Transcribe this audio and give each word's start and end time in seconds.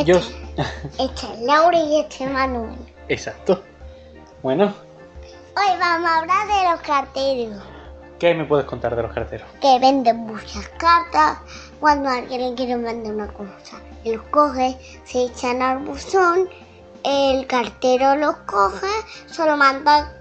Este, 0.00 0.12
Yo... 0.12 0.18
este 0.98 1.26
es 1.34 1.40
Laura 1.40 1.78
y 1.78 2.00
este 2.00 2.24
es 2.24 2.30
Manuel. 2.30 2.76
Exacto. 3.08 3.62
Bueno, 4.42 4.72
Hoy 5.56 5.78
vamos 5.78 6.08
a 6.08 6.18
hablar 6.18 6.46
de 6.46 6.70
los 6.70 6.80
carteros 6.80 7.62
¿qué 8.20 8.34
me 8.34 8.44
puedes 8.44 8.66
contar 8.66 8.94
de 8.94 9.02
los 9.02 9.12
carteros? 9.12 9.48
que 9.60 9.78
venden 9.78 10.18
muchas 10.18 10.68
cartas 10.78 11.38
cuando 11.80 12.08
alguien 12.08 12.50
le 12.50 12.54
quiere 12.54 12.76
mandar 12.76 13.12
una 13.12 13.28
cosa. 13.28 13.80
Los 14.04 14.22
coge, 14.30 14.78
se 15.04 15.24
echan 15.24 15.60
al 15.60 15.78
buzón, 15.78 16.48
el 17.02 17.46
cartero 17.46 18.14
los 18.16 18.36
coge, 18.46 18.86
se 19.26 19.44
lo 19.44 19.56
manda 19.56 20.12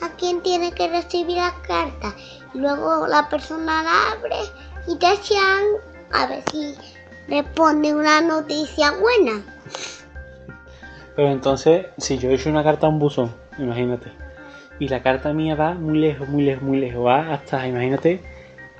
a 0.00 0.08
quien 0.16 0.40
tiene 0.42 0.72
que 0.72 0.88
recibir 0.88 1.36
las 1.36 1.52
cartas. 1.66 2.14
Luego 2.54 3.06
la 3.06 3.28
persona 3.28 3.82
la 3.82 4.12
abre 4.12 4.38
y 4.86 4.96
te 4.96 5.12
echan 5.12 5.64
a 6.12 6.26
ver 6.26 6.42
si 6.50 6.74
responde 7.28 7.94
una 7.94 8.20
noticia 8.20 8.92
buena. 8.92 9.42
Pero 11.14 11.30
entonces, 11.30 11.86
si 11.98 12.18
yo 12.18 12.30
echo 12.30 12.48
una 12.48 12.62
carta 12.62 12.86
a 12.86 12.90
un 12.90 12.98
buzón, 12.98 13.34
imagínate, 13.58 14.12
y 14.78 14.88
la 14.88 15.02
carta 15.02 15.32
mía 15.32 15.54
va 15.56 15.74
muy 15.74 15.98
lejos, 15.98 16.28
muy 16.28 16.44
lejos, 16.44 16.62
muy 16.62 16.78
lejos, 16.78 17.04
va 17.04 17.32
hasta, 17.34 17.66
imagínate, 17.66 18.22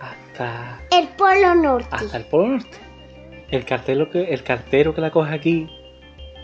hasta, 0.01 0.81
El 0.91 1.09
Polo 1.09 1.55
Norte. 1.55 1.89
hasta 1.91 2.17
el 2.17 2.25
Polo 2.27 2.49
Norte. 2.49 2.79
El 3.51 3.65
cartero 3.65 4.11
que, 4.11 4.33
el 4.33 4.43
cartero 4.43 4.95
que 4.95 5.01
la 5.01 5.11
coge 5.11 5.35
aquí 5.35 5.69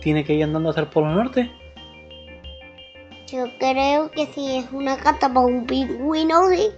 tiene 0.01 0.25
que 0.25 0.35
ir 0.35 0.45
andando 0.45 0.71
hasta 0.71 0.81
el 0.81 0.89
Polo 0.89 1.11
Norte. 1.11 1.51
Yo 3.29 3.47
creo 3.59 4.11
que 4.11 4.27
si 4.27 4.59
es 4.59 4.67
una 4.73 4.97
carta 4.97 5.33
para 5.33 5.47
un 5.47 5.67
pingüino, 5.67 6.49
sí. 6.49 6.71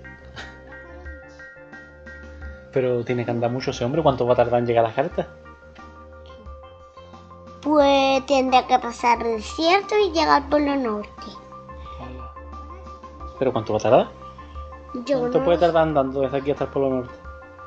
Pero 2.76 3.02
tiene 3.06 3.24
que 3.24 3.30
andar 3.30 3.50
mucho 3.50 3.70
ese 3.70 3.86
hombre, 3.86 4.02
¿cuánto 4.02 4.26
va 4.26 4.34
a 4.34 4.36
tardar 4.36 4.60
en 4.60 4.66
llegar 4.66 4.84
la 4.84 4.92
carta? 4.92 5.26
Pues 7.62 8.26
tendrá 8.26 8.66
que 8.66 8.78
pasar 8.78 9.22
el 9.22 9.36
desierto 9.36 9.94
y 9.98 10.10
llegar 10.10 10.42
al 10.42 10.48
Polo 10.50 10.76
Norte. 10.76 11.08
¿Pero 13.38 13.50
cuánto 13.50 13.72
va 13.72 13.78
a 13.78 13.82
tardar? 13.82 14.08
Yo 15.06 15.20
¿Cuánto 15.20 15.38
no 15.38 15.44
puede 15.46 15.56
tardar 15.56 15.84
andando 15.84 16.20
desde 16.20 16.36
aquí 16.36 16.50
hasta 16.50 16.64
el 16.64 16.70
Polo 16.70 16.90
Norte? 16.90 17.14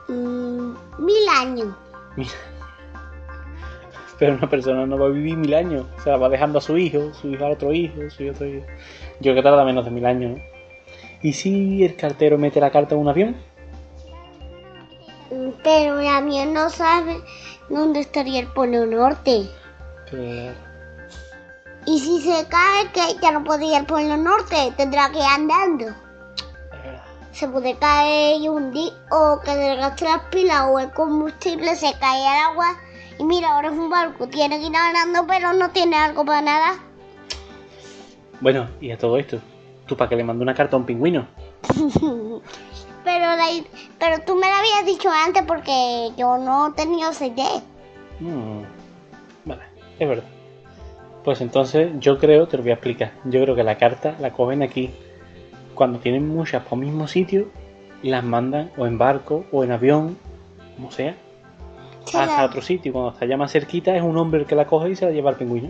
Mm, 0.09 0.75
mil 0.99 1.29
años. 1.39 1.75
Mira. 2.15 2.29
Pero 4.19 4.35
una 4.35 4.47
persona 4.47 4.85
no 4.85 4.95
va 4.95 5.07
a 5.07 5.09
vivir 5.09 5.37
mil 5.37 5.55
años. 5.55 5.87
O 5.97 6.01
sea, 6.01 6.17
va 6.17 6.29
dejando 6.29 6.59
a 6.59 6.61
su 6.61 6.77
hijo, 6.77 7.15
su 7.15 7.29
hijo 7.29 7.45
a 7.45 7.49
otro 7.49 7.73
hijo, 7.73 7.95
su 8.11 8.21
hijo 8.21 8.33
a 8.33 8.35
otro 8.35 8.45
hijo. 8.45 8.65
Yo 9.21 9.31
creo 9.31 9.35
que 9.37 9.41
tarda 9.41 9.65
menos 9.65 9.85
de 9.85 9.89
mil 9.89 10.05
años, 10.05 10.37
¿no? 10.37 10.43
¿Y 11.23 11.33
si 11.33 11.83
el 11.83 11.95
cartero 11.95 12.37
mete 12.37 12.59
la 12.59 12.69
carta 12.69 12.93
en 12.93 13.01
un 13.01 13.07
avión? 13.07 13.48
Pero 15.63 16.01
la 16.01 16.21
mía 16.21 16.45
no 16.45 16.69
sabe 16.69 17.21
dónde 17.69 18.01
estaría 18.01 18.39
el 18.41 18.47
Polo 18.47 18.85
Norte. 18.85 19.49
Claro. 20.09 20.69
Y 21.85 21.99
si 21.99 22.21
se 22.21 22.47
cae, 22.47 22.91
que 22.91 23.19
ya 23.21 23.31
no 23.31 23.43
puede 23.43 23.65
ir 23.65 23.75
al 23.75 23.85
Polo 23.85 24.17
Norte, 24.17 24.73
tendrá 24.77 25.09
que 25.11 25.19
ir 25.19 25.25
andando. 25.25 25.85
Es 25.85 26.83
verdad. 26.83 27.03
Se 27.31 27.47
puede 27.47 27.75
caer 27.77 28.41
y 28.41 28.49
hundir, 28.49 28.93
o 29.11 29.39
que 29.43 29.55
desgaste 29.55 30.05
las 30.05 30.23
pilas 30.25 30.67
o 30.69 30.79
el 30.79 30.91
combustible, 30.91 31.75
se 31.75 31.93
cae 31.99 32.27
al 32.27 32.51
agua. 32.51 32.77
Y 33.17 33.23
mira, 33.23 33.55
ahora 33.55 33.69
es 33.69 33.73
un 33.73 33.89
barco, 33.89 34.27
tiene 34.27 34.59
que 34.59 34.65
ir 34.65 34.71
nadando, 34.71 35.25
pero 35.27 35.53
no 35.53 35.69
tiene 35.71 35.97
algo 35.97 36.25
para 36.25 36.41
nada. 36.41 36.79
Bueno, 38.41 38.69
y 38.79 38.91
a 38.91 38.97
todo 38.97 39.17
esto, 39.17 39.39
¿tú 39.85 39.97
para 39.97 40.09
qué 40.09 40.15
le 40.15 40.23
mando 40.23 40.43
una 40.43 40.53
carta 40.53 40.75
a 40.75 40.79
un 40.79 40.85
pingüino? 40.85 41.27
Pero, 43.99 44.17
tú 44.25 44.35
me 44.35 44.47
lo 44.47 44.53
habías 44.55 44.85
dicho 44.85 45.09
antes 45.09 45.43
porque 45.43 46.09
yo 46.17 46.37
no 46.37 46.73
tenía 46.73 47.09
idea. 47.11 47.61
Mm, 48.19 48.61
Vale, 49.45 49.61
es 49.99 50.07
verdad. 50.09 50.23
Pues 51.23 51.41
entonces 51.41 51.91
yo 51.99 52.17
creo, 52.17 52.47
te 52.47 52.57
lo 52.57 52.63
voy 52.63 52.71
a 52.71 52.75
explicar, 52.75 53.11
yo 53.25 53.41
creo 53.43 53.55
que 53.55 53.63
la 53.63 53.77
carta 53.77 54.15
la 54.19 54.31
cogen 54.31 54.63
aquí. 54.63 54.89
Cuando 55.75 55.99
tienen 55.99 56.27
muchas 56.27 56.63
por 56.63 56.77
mismo 56.77 57.07
sitio, 57.07 57.47
las 58.03 58.23
mandan 58.23 58.71
o 58.77 58.85
en 58.85 58.97
barco 58.97 59.45
o 59.51 59.63
en 59.63 59.71
avión, 59.71 60.17
como 60.75 60.91
sea, 60.91 61.15
Se 62.05 62.17
hasta 62.17 62.37
la- 62.37 62.45
otro 62.45 62.61
sitio. 62.61 62.91
Cuando 62.93 63.11
está 63.11 63.25
ya 63.25 63.37
más 63.37 63.51
cerquita 63.51 63.95
es 63.95 64.01
un 64.01 64.17
hombre 64.17 64.41
el 64.41 64.45
que 64.47 64.55
la 64.55 64.65
coge 64.65 64.91
y 64.91 64.95
se 64.95 65.05
la 65.05 65.11
lleva 65.11 65.29
al 65.29 65.35
pingüino. 65.37 65.69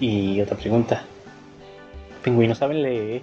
Y 0.00 0.40
otra 0.40 0.56
pregunta. 0.56 1.02
¿Los 2.10 2.18
pingüinos 2.20 2.58
saben 2.58 2.82
leer? 2.82 3.22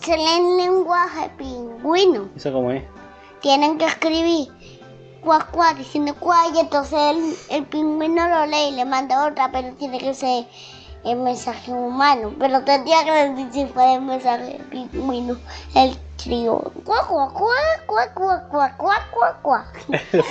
tienen 0.00 0.56
lenguaje 0.56 1.30
pingüino. 1.36 2.28
¿Eso 2.36 2.52
cómo 2.52 2.70
es? 2.72 2.84
Tienen 3.40 3.78
que 3.78 3.86
escribir 3.86 4.48
cuac 5.22 5.50
cuac 5.50 5.76
diciendo 5.76 6.14
cuac 6.18 6.54
y 6.54 6.58
entonces 6.60 6.98
el, 6.98 7.34
el, 7.56 7.66
pingüino 7.66 8.28
lo 8.28 8.46
lee 8.46 8.68
y 8.70 8.76
le 8.76 8.84
manda 8.84 9.26
otra, 9.26 9.50
pero 9.52 9.72
tiene 9.74 9.98
que 9.98 10.14
ser 10.14 10.46
el 11.04 11.16
mensaje 11.18 11.72
humano. 11.72 12.32
Pero 12.38 12.62
tendría 12.64 13.04
que 13.04 13.12
decir 13.12 13.48
si 13.52 13.66
fuera 13.66 13.94
el 13.94 14.02
mensaje 14.02 14.60
pingüino, 14.70 15.36
el 15.74 15.96
trío. 16.16 16.72
Cuac 16.84 17.08
cuac 17.08 17.32
cuac 17.32 18.14
cuac 18.14 18.48
cuac 18.48 18.76
cuac 18.76 19.10
cuac 19.10 19.42
cuac. 19.42 19.86
Los. 20.12 20.26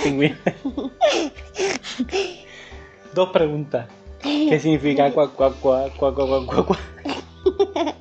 Dos 3.14 3.30
preguntas. 3.30 3.86
¿Qué 4.22 4.60
significa 4.60 5.10
cuac 5.12 5.32
cuac 5.32 5.54
cuac 5.60 5.96
cuac 5.96 6.14
cuac 6.14 6.46
cuac 6.46 6.66
cuac? 6.66 7.96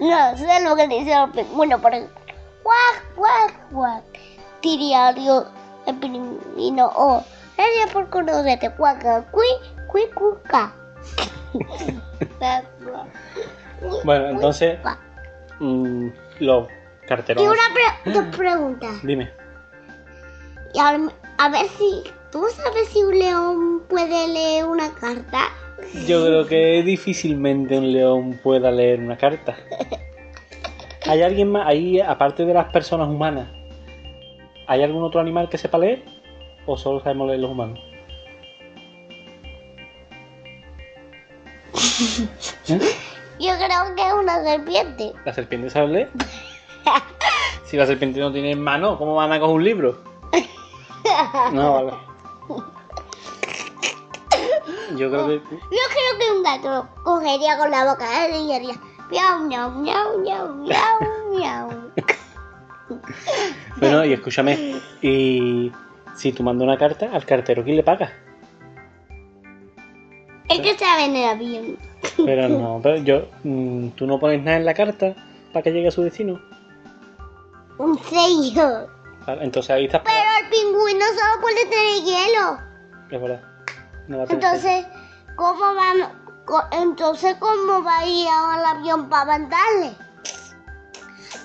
No 0.00 0.36
sé 0.36 0.60
lo 0.64 0.76
que 0.76 0.86
dice 0.88 1.12
el 1.12 1.30
pingüino, 1.30 1.80
pero 1.80 2.06
cuac, 2.62 3.14
cuac, 3.16 3.68
cuac. 3.72 4.04
Diario 4.62 5.46
el 5.86 5.94
pingüino 5.96 6.90
o 6.94 7.24
gracias 7.56 7.90
por 7.92 8.08
conocerte, 8.10 8.70
cuaca, 8.70 9.24
cui, 9.30 9.46
cui, 9.88 10.02
cuca. 10.10 10.72
Bueno, 14.04 14.28
entonces, 14.30 14.78
Cuac. 14.80 14.98
mm, 15.60 16.08
los 16.40 16.66
carteros. 17.06 17.42
Y 17.42 17.46
una 17.46 17.60
pre- 17.72 18.12
dos 18.12 18.36
preguntas. 18.36 18.90
Dime. 19.04 19.32
Y 20.74 20.78
a, 20.80 20.98
a 21.38 21.48
ver 21.48 21.68
si 21.78 22.02
tú 22.32 22.44
sabes 22.56 22.88
si 22.88 23.02
un 23.02 23.18
león 23.18 23.82
puede 23.88 24.28
leer 24.28 24.64
una 24.66 24.90
carta. 24.94 25.44
Yo 26.06 26.24
creo 26.24 26.46
que 26.46 26.82
difícilmente 26.82 27.78
un 27.78 27.92
león 27.92 28.40
pueda 28.42 28.70
leer 28.70 29.00
una 29.00 29.16
carta. 29.16 29.56
¿Hay 31.06 31.22
alguien 31.22 31.50
más 31.50 31.66
ahí, 31.66 32.00
aparte 32.00 32.44
de 32.44 32.54
las 32.54 32.70
personas 32.72 33.08
humanas? 33.08 33.48
¿Hay 34.66 34.82
algún 34.82 35.02
otro 35.02 35.20
animal 35.20 35.48
que 35.48 35.56
sepa 35.56 35.78
leer? 35.78 36.02
¿O 36.66 36.76
solo 36.76 37.00
sabemos 37.00 37.28
leer 37.28 37.40
los 37.40 37.50
humanos? 37.50 37.78
¿Eh? 42.68 42.78
Yo 43.40 43.52
creo 43.56 43.94
que 43.96 44.06
es 44.06 44.12
una 44.12 44.42
serpiente. 44.42 45.12
¿La 45.24 45.32
serpiente 45.32 45.70
sabe 45.70 45.88
leer? 45.88 46.10
Si 47.64 47.76
la 47.76 47.86
serpiente 47.86 48.18
no 48.18 48.32
tiene 48.32 48.56
mano, 48.56 48.98
¿cómo 48.98 49.14
van 49.14 49.32
a 49.32 49.38
coger 49.38 49.56
un 49.56 49.64
libro? 49.64 49.98
No, 51.52 51.72
vale. 51.72 51.92
Yo 54.96 55.10
creo 55.10 55.26
que. 55.26 55.34
Yo 55.34 55.40
creo 55.70 56.18
que 56.18 56.36
un 56.36 56.42
gato 56.42 56.70
lo 56.70 57.02
cogería 57.02 57.58
con 57.58 57.70
la 57.70 57.84
boca 57.84 58.06
y 58.28 58.52
haría 58.52 58.74
miau, 59.10 59.40
miau, 59.46 59.70
miau, 59.70 60.18
miau, 60.18 60.54
miau, 60.54 61.36
miau. 61.36 61.68
Bueno, 63.76 64.04
y 64.04 64.12
escúchame. 64.14 64.80
Y 65.02 65.72
si 66.14 66.32
tú 66.32 66.42
mandas 66.42 66.64
una 66.64 66.78
carta 66.78 67.10
al 67.12 67.24
cartero, 67.24 67.64
¿quién 67.64 67.76
le 67.76 67.82
paga? 67.82 68.12
Es 70.48 70.60
que 70.60 70.78
sabe 70.78 71.04
en 71.04 71.16
el 71.16 71.28
avión. 71.28 71.78
Pero 72.16 72.48
no, 72.48 72.80
pero 72.82 72.96
yo. 72.96 73.28
mm, 73.44 73.88
¿Tú 73.90 74.06
no 74.06 74.18
pones 74.18 74.42
nada 74.42 74.56
en 74.56 74.64
la 74.64 74.74
carta 74.74 75.14
para 75.52 75.62
que 75.62 75.70
llegue 75.70 75.88
a 75.88 75.92
su 75.92 76.02
destino? 76.02 76.40
Un 77.78 77.98
sello. 78.04 78.88
Entonces 79.26 79.70
ahí 79.70 79.84
estás. 79.84 80.02
Pero 80.04 80.16
el 80.42 80.50
pingüino 80.50 81.04
solo 81.06 81.40
puede 81.42 81.66
tener 81.66 82.02
hielo. 82.02 82.58
Es 83.10 83.20
verdad. 83.20 83.42
No 84.08 84.18
va 84.18 84.24
a 84.24 84.26
tener 84.26 84.42
Entonces, 84.42 84.86
¿cómo 85.36 85.60
vamos? 85.60 86.08
Entonces, 86.72 87.36
¿cómo 87.38 87.82
va 87.82 87.98
a 87.98 88.06
ir 88.06 88.26
al 88.28 88.64
avión 88.64 89.08
para 89.08 89.26
mandarle? 89.26 89.92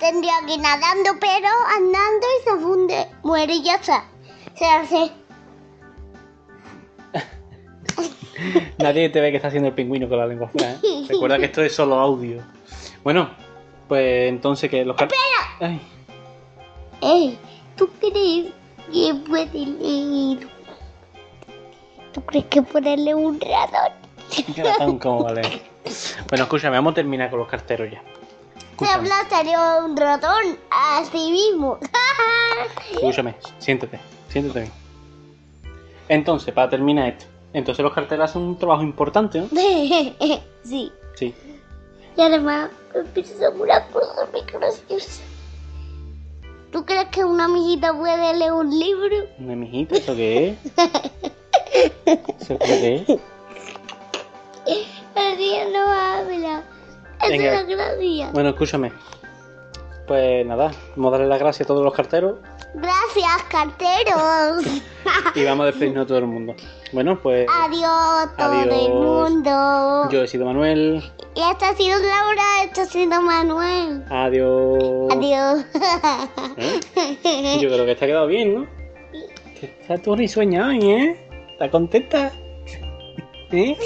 Tendría 0.00 0.34
que 0.46 0.54
ir 0.54 0.60
nadando, 0.60 1.10
pero 1.20 1.48
andando 1.76 2.26
y 2.26 2.44
se 2.44 2.56
funde, 2.58 3.06
muere 3.22 3.54
y 3.54 3.62
ya 3.62 3.74
está. 3.74 4.04
Se 4.54 4.64
hace. 4.64 5.12
Nadie 8.78 9.10
te 9.10 9.20
ve 9.20 9.30
que 9.30 9.36
está 9.36 9.48
haciendo 9.48 9.68
el 9.68 9.74
pingüino 9.74 10.08
con 10.08 10.18
la 10.18 10.26
lengua 10.26 10.48
fuera, 10.48 10.72
¿eh? 10.72 11.06
Recuerda 11.08 11.38
que 11.38 11.44
esto 11.46 11.62
es 11.62 11.74
solo 11.74 11.98
audio. 12.00 12.42
Bueno, 13.02 13.30
pues 13.88 14.28
entonces 14.28 14.70
que 14.70 14.84
los 14.84 14.96
carteros. 14.96 15.24
Ay, 15.60 15.80
Ey, 17.02 17.38
¿tú 17.76 17.88
crees 18.00 18.52
que 18.90 19.14
puede 19.26 19.66
leer? 19.66 20.53
¿Tú 22.14 22.20
crees 22.22 22.44
que 22.46 22.62
ponerle 22.62 23.12
un 23.12 23.40
ratón? 23.40 23.92
qué 24.54 24.62
ratón, 24.62 24.98
cómo 25.00 25.24
vale. 25.24 25.42
Bueno, 26.30 26.44
escúchame, 26.44 26.76
vamos 26.76 26.92
a 26.92 26.94
terminar 26.94 27.28
con 27.28 27.40
los 27.40 27.48
carteros 27.48 27.90
ya. 27.90 28.00
Se 28.78 29.36
serio 29.36 29.58
un 29.84 29.96
ratón, 29.96 30.56
así 30.70 31.32
mismo. 31.32 31.78
escúchame, 32.92 33.34
siéntate, 33.58 33.98
siéntate 34.28 34.60
bien. 34.60 34.72
Entonces, 36.08 36.54
para 36.54 36.70
terminar 36.70 37.08
esto. 37.08 37.26
Entonces 37.52 37.82
los 37.82 37.92
carteles 37.92 38.30
hacen 38.30 38.42
un 38.42 38.58
trabajo 38.58 38.82
importante, 38.82 39.40
¿no? 39.40 39.48
sí. 40.64 40.92
Sí. 41.16 41.34
Y 42.16 42.20
además 42.20 42.70
empiezan 42.94 43.60
una 43.60 43.84
cosa 43.88 44.28
muy 44.32 44.42
graciosa. 44.42 45.22
¿Tú 46.70 46.84
crees 46.84 47.06
que 47.06 47.24
una 47.24 47.44
amiguita 47.44 47.96
puede 47.96 48.34
leer 48.34 48.52
un 48.52 48.70
libro? 48.76 49.16
Una 49.38 49.56
mijita, 49.56 49.96
¿eso 49.96 50.14
qué 50.14 50.50
es? 50.50 50.58
El 55.16 55.38
día 55.38 55.64
no 55.72 55.80
habla. 55.80 56.62
Es 57.22 57.30
Venga. 57.30 57.52
una 57.52 57.62
gracia. 57.62 58.30
Bueno, 58.32 58.48
escúchame. 58.50 58.92
Pues 60.06 60.44
nada, 60.44 60.70
vamos 60.96 61.08
a 61.08 61.12
darle 61.12 61.28
las 61.28 61.38
gracias 61.38 61.64
a 61.64 61.68
todos 61.68 61.82
los 61.82 61.94
carteros 61.94 62.36
Gracias, 62.74 63.42
carteros. 63.48 64.82
y 65.34 65.44
vamos 65.44 65.62
a 65.62 65.66
despedirnos 65.66 66.04
de 66.04 66.08
todo 66.08 66.18
el 66.18 66.26
mundo. 66.26 66.54
Bueno, 66.92 67.18
pues 67.22 67.46
Adiós, 67.48 68.36
todo 68.36 68.52
el 68.52 68.92
mundo. 68.92 70.10
yo 70.10 70.22
he 70.24 70.26
sido 70.28 70.44
Manuel. 70.44 71.02
Y 71.34 71.40
esta 71.40 71.70
ha 71.70 71.74
sido 71.74 71.98
Laura, 71.98 72.64
esta 72.64 72.82
ha 72.82 72.86
sido 72.86 73.22
Manuel. 73.22 74.04
Adiós. 74.10 75.12
Adiós. 75.12 75.64
¿Eh? 77.24 77.58
Yo 77.60 77.68
creo 77.68 77.86
que 77.86 77.94
te 77.94 78.04
ha 78.04 78.08
quedado 78.08 78.26
bien, 78.26 78.54
¿no? 78.54 78.66
Está 79.62 79.96
tu 79.98 80.16
risueña 80.16 80.68
hoy, 80.68 80.90
¿eh? 80.90 81.23
¿Estás 81.54 81.70
contenta? 81.70 82.32
¿Eh? 83.52 83.76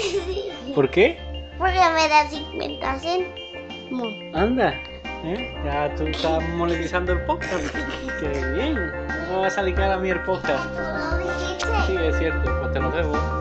¿Por 0.73 0.89
qué? 0.89 1.19
Porque 1.59 1.75
me 1.75 2.09
da 2.09 2.27
50 2.27 2.99
céntimos. 2.99 4.07
Anda, 4.33 4.73
¿eh? 5.23 5.53
Ya 5.63 5.93
tú 5.95 6.07
estás 6.07 6.41
monetizando 6.55 7.11
el 7.11 7.23
podcast. 7.25 7.63
Qué 8.19 8.27
bien. 8.55 8.73
No 9.29 9.41
va 9.41 9.47
a 9.47 9.49
salir 9.51 9.75
cara 9.75 9.93
a 9.93 9.97
mí 9.99 10.09
el 10.09 10.19
podcast. 10.23 10.63
Sí, 11.85 11.95
es 11.95 12.17
cierto, 12.17 12.59
pues 12.59 12.73
te 12.73 12.79
lo 12.79 12.89
debo. 12.89 13.38